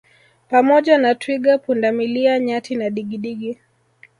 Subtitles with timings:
[0.49, 3.57] Pamoja na Twiga pundamilia Nyati na digidigi